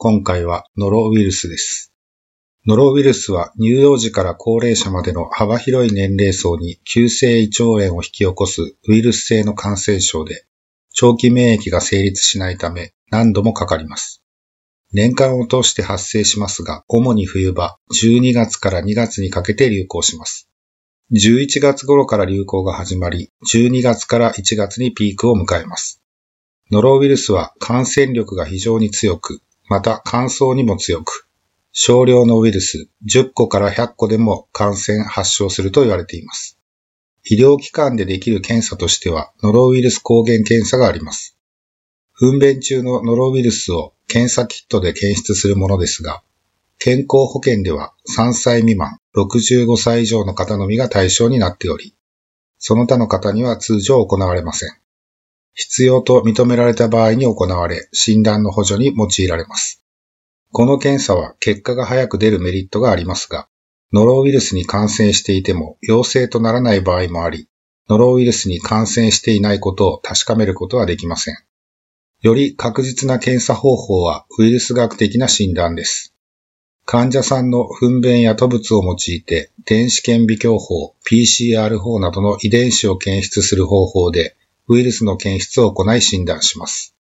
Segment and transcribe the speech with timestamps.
[0.00, 1.92] 今回はノロウイルスです。
[2.68, 10.46] ノロウイルスは乳幼児から高齢者までの幅広い年齢層に急性胃腸炎を引き起こすウイルス性の感染症で、
[10.92, 14.22] 長期免疫が成立しないため何度もかかります。
[14.92, 20.48] 年間を通して発生しますが、主に冬場、12月から2月にかけて流行します。
[21.10, 26.00] 11月頃から流行が始まり、12月から1月にピークを迎えます。
[26.70, 31.28] ノロウイルスは感染力が非常に強く、また乾燥にも強く、
[31.72, 36.58] 少量のウイルス10個から100個でも感染発症すると言われています。
[37.24, 41.36] 医療機関でできる検査としては、ノロウイルス抗原検査があります。
[42.14, 46.22] 糞便中のノロウイルスを検査キットで検出するものですが、
[46.78, 51.94] 健康保険では3歳未満、65歳以上の方のみが対象になっており、
[52.58, 54.70] その他の方には通常行われません。
[55.54, 59.82] 必要と認められた場合に行われ、診断の補助に用いられます。
[60.52, 63.48] この検査は結果が早く出るメリットがありますが、
[63.92, 67.48] ノロウイルスに感染していても陽性とならない場合もあり、
[67.88, 71.36] ノロウイルスに感染していないことを確かめることはできません。
[72.20, 76.14] より確実な検査方法はウイルス学的な診断です。
[76.84, 84.37] 患者さんの糞便や吐物を用いて、電子顕微鏡法、PCR 法などの遺伝子を検出する方法で、
[84.68, 86.94] ウイルスの検出を行い診断します。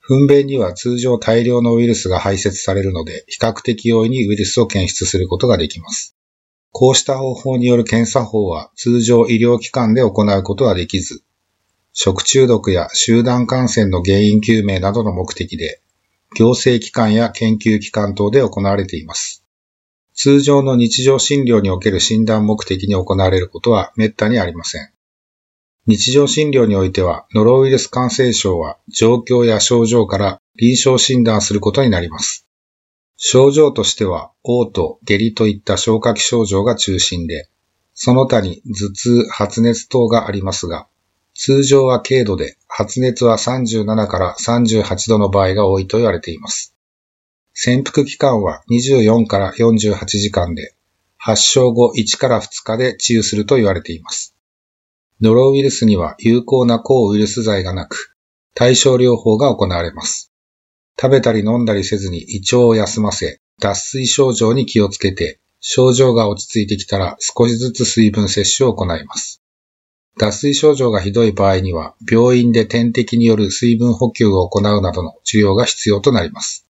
[0.00, 6.16] 糞便には通常大量のウイルスが排泄されるので、比較的容易にウイルスを検出することができます。
[6.70, 11.22] こうした方法による検査法は通常医療機関で行うことはできず、
[11.92, 15.80] 食中毒や集団感染の原因究明などの目的で、
[16.36, 19.44] 行政機関や研究機関等で行われています。
[20.14, 24.90] 通常の日常診療における診断目的に行われることは滅多にありません。
[25.88, 32.46] 日常診療においては、ノロウイルス感染症は状況や症状から臨床診断することになります。
[33.16, 37.48] 症状としては、嘔吐、下痢といった消化器症状が中心で、
[37.94, 40.88] その他に頭痛、発熱等がありますが、
[41.34, 46.74] 通常は軽度で、発熱は37から38度の場合が多いと言われています。
[47.54, 50.74] 潜伏期間は24から48時間で、
[51.16, 54.34] 発症後1から2日で治癒すると言われています。
[55.20, 58.14] ノロウイルスには有効な抗ウイルス剤がなく、
[58.54, 60.32] 対症療法が行われます。
[61.00, 69.42] 食べたり飲んだりせずに胃腸を休ませ、脱水症状に気をつけて、症状が落ち着いてきたら少しずつ水分摂取を行います。
[70.18, 76.66] 脱水症状がひどい場合には、病院で点滴による水分補給を行うなどの治療が必要となります。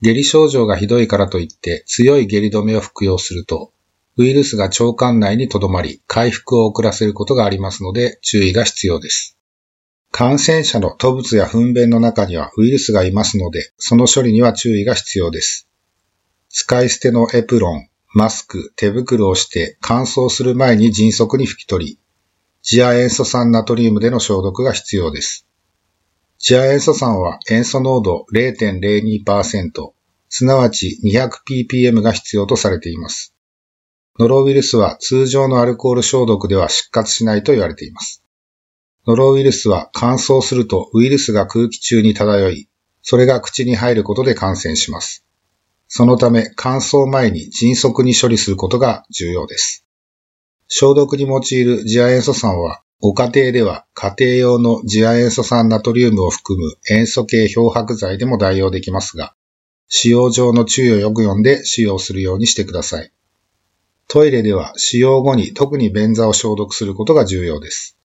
[0.00, 3.72] 下痢症状がひどいからといって強い下痢止めを服用すると、
[4.18, 9.38] ウイルスが腸管内に留まり、回復を遅らせることがありますので注意が必要です。
[10.10, 15.66] 感染者の吐物や糞便の中にはウイルスがいますので、その処理には注意が必要です。
[16.50, 21.98] 使い捨てのエプロン、マスク、手袋をして乾燥する前に迅速に拭き取り、
[22.62, 25.46] 次亜塩素酸ナトリウムでの消毒が必要です。
[26.38, 29.92] 次亜塩素酸は塩素濃度0.02%、
[30.28, 33.34] すなわち 200ppm が必要とされています。
[34.18, 38.22] ノロウイルスは通常のアルコール消毒では失活しないと言われています。
[39.06, 42.68] ノロウイルスは乾燥するとウイルスが空気中に漂い、
[43.00, 45.24] それが口に入ることで感染します。
[45.88, 49.86] そのため乾燥前に迅速に処理することが重要です。
[50.68, 59.34] 消毒に用いる次亜塩素酸は、ご家庭では家庭用の次亜塩素酸ナトリウムを含む塩素系漂白剤でも代用できますが、
[59.88, 63.12] 使用上の注意をよく読んで使用するようにしてください。
[64.08, 67.96] トイレでは使用後に特に便座を消毒することが重要です。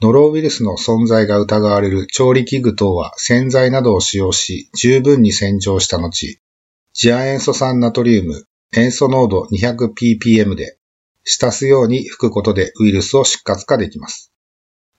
[0.00, 6.40] ノロウイルスの存在が疑われる調理器具等は洗剤などを使用し十分に洗浄した後、
[6.92, 8.46] 次亜塩素酸ナトリウム
[8.76, 10.78] 塩素濃度 200ppm で
[11.22, 14.32] 浸すように拭くことでウイルスを失活化できます。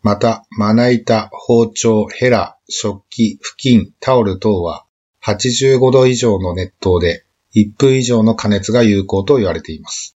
[0.01, 4.85] また、まな板、包丁、ヘラ、食器、布巾、タオル等は
[5.23, 7.24] 85度以上の熱湯で
[7.55, 10.17] 1分以上の加熱が有効と言われています。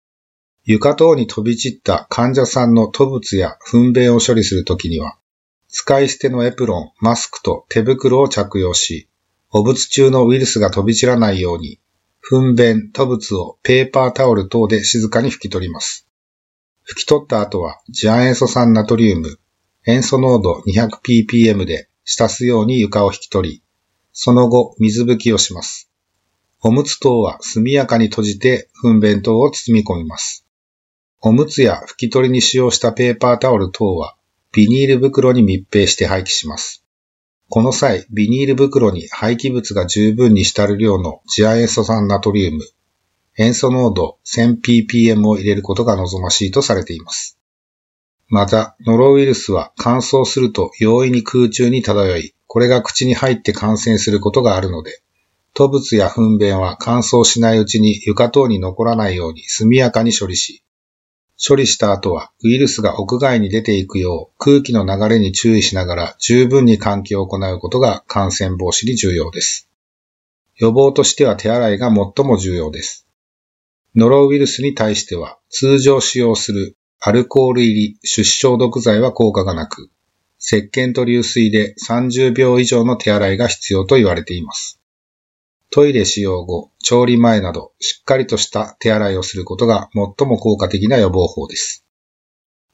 [0.64, 5.18] 床等に飛び散った患者さんの吐物や糞便を処理するときには、
[5.68, 9.08] 使い捨てのエプロン、マスクと手袋を着用し、
[9.50, 11.78] 汚物中のウイルスが飛び散らないように、
[12.20, 16.08] 糞便、吐物をペーパータオル等で静かに拭き取ります。
[16.90, 19.38] 拭き取った後は、次亜塩素酸ナトリウム、
[19.86, 23.62] 塩素濃度 200ppm で浸すように床を引き取り、
[24.12, 25.85] その後、水拭きをします。
[26.62, 30.46] おむつ等は速やかに閉じて、糞便等を包み込みます。
[31.20, 34.16] おむつや拭き取りに使用したペーパータオル等は、
[34.52, 36.82] ビニール袋に密閉して廃棄します。
[37.48, 42.64] この際、ビニール袋に廃棄物が十分に浸る量の次亜塩素酸ナトリウム、
[43.38, 47.38] 塩素濃度 1000ppm を入れることが望ましいとされています。
[48.28, 55.02] また、ノロウイルスは乾燥すると容易に空中に漂い、これが口に入って感染することがあるので、
[55.58, 60.62] 吐物や糞便は乾燥しないうちに床等に残らないように速やかに処理し、
[61.42, 69.70] 処理した後はウイルスが屋外に出ていくよう空気の流れに注意しながら十分に換気を行うことが感染防止に重要です。
[70.56, 73.06] 予防としては手洗いが最も重要です。
[73.94, 79.88] ノロウイルスに対しては通常使用するアルコール入り出消毒剤は効果がなく、
[80.38, 84.82] 石鹸と流水で30秒以上の手洗いが必要と言われています。
[85.76, 91.84] トイレ使用後、調理前など、しっかりとした手洗いをすることが最も効果的な予防法です。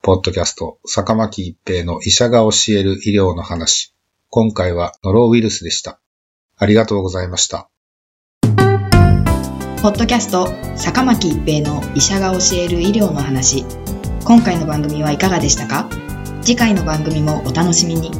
[0.03, 3.93] ポッドキャスト、坂巻一平の医者が教える医療の話。
[4.31, 6.01] 今回はノロウイルスでした。
[6.57, 7.69] ありがとうございました。
[8.47, 10.47] ポッドキャスト、
[10.77, 13.65] 坂巻一平の医者が教える医療の話。
[14.25, 15.91] 今回の番組はいかがでしたか？
[16.41, 18.13] 次回の番組もお楽しみに。